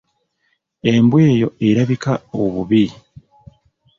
Embwa 0.91 1.19
eyo 1.31 1.47
erabika 1.67 2.13
obubbi. 2.41 2.85